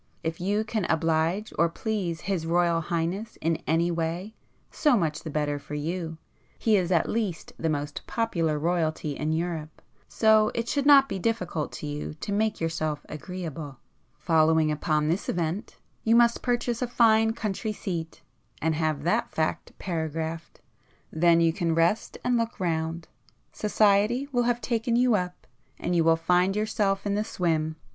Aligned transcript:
If 0.23 0.41
you 0.41 0.63
can 0.63 0.85
oblige 0.85 1.53
or 1.59 1.69
please 1.69 2.21
His 2.21 2.47
Royal 2.47 2.81
Highness 2.81 3.37
in 3.39 3.61
any 3.67 3.91
way 3.91 4.33
so 4.71 4.97
much 4.97 5.19
the 5.21 5.29
better 5.29 5.59
for 5.59 5.75
you,—he 5.75 6.75
is 6.75 6.91
at 6.91 7.07
least 7.07 7.53
the 7.59 7.69
most 7.69 8.07
popular 8.07 8.57
royalty 8.57 9.11
in 9.15 9.31
Europe, 9.31 9.79
so 10.07 10.49
it 10.55 10.67
should 10.67 10.87
not 10.87 11.07
be 11.07 11.19
difficult 11.19 11.71
to 11.73 11.85
you 11.85 12.15
to 12.15 12.31
make 12.31 12.59
yourself 12.59 13.05
agreeable. 13.09 13.77
Following 14.17 14.71
upon 14.71 15.07
this 15.07 15.29
event, 15.29 15.77
you 16.03 16.15
must 16.15 16.41
purchase 16.41 16.81
a 16.81 16.87
fine 16.87 17.33
country 17.33 17.71
seat, 17.71 18.23
and 18.59 18.73
have 18.73 19.03
that 19.03 19.29
fact 19.29 19.71
'paragraphed'—then 19.77 21.41
you 21.41 21.53
can 21.53 21.75
rest 21.75 22.17
and 22.23 22.37
look 22.37 22.59
round,—Society 22.59 24.27
will 24.31 24.43
have 24.49 24.61
taken 24.61 24.95
you 24.95 25.13
up, 25.13 25.45
and 25.77 25.95
you 25.95 26.03
will 26.03 26.15
find 26.15 26.55
yourself 26.55 27.05
in 27.05 27.13
the 27.13 27.23
swim!" 27.23 27.75